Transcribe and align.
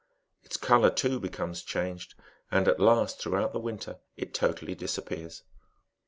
Its 0.41 0.57
colour, 0.57 0.89
too, 0.89 1.19
becomes 1.19 1.61
changed, 1.61 2.15
and 2.49 2.67
it 2.67 2.79
last, 2.79 3.21
throughout 3.21 3.53
the 3.53 3.59
winter, 3.59 3.99
it 4.17 4.33
totally 4.33 4.73
disappears. 4.73 5.43